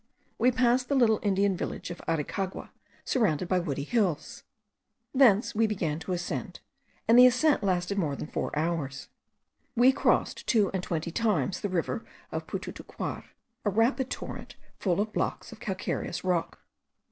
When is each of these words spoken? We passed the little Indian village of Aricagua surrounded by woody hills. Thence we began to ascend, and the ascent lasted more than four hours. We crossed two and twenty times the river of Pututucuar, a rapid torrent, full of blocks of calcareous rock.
We 0.39 0.49
passed 0.49 0.89
the 0.89 0.95
little 0.95 1.19
Indian 1.21 1.55
village 1.55 1.91
of 1.91 2.01
Aricagua 2.07 2.71
surrounded 3.05 3.47
by 3.47 3.59
woody 3.59 3.83
hills. 3.83 4.41
Thence 5.13 5.53
we 5.53 5.67
began 5.67 5.99
to 5.99 6.13
ascend, 6.13 6.59
and 7.07 7.19
the 7.19 7.27
ascent 7.27 7.61
lasted 7.63 7.99
more 7.99 8.15
than 8.15 8.25
four 8.25 8.49
hours. 8.57 9.09
We 9.75 9.91
crossed 9.91 10.47
two 10.47 10.71
and 10.73 10.81
twenty 10.81 11.11
times 11.11 11.61
the 11.61 11.69
river 11.69 12.03
of 12.31 12.47
Pututucuar, 12.47 13.25
a 13.63 13.69
rapid 13.69 14.09
torrent, 14.09 14.55
full 14.79 14.99
of 14.99 15.13
blocks 15.13 15.51
of 15.51 15.59
calcareous 15.59 16.23
rock. 16.23 16.57